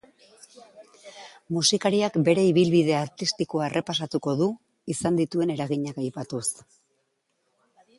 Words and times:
Musikariak 1.57 2.17
bere 2.29 2.47
ibilbide 2.53 2.97
artistikoa 3.03 3.69
errepasatuko 3.71 4.37
du, 4.43 4.51
izan 4.97 5.25
dituen 5.25 5.57
eraginak 5.59 6.05
aipatuz. 6.07 6.47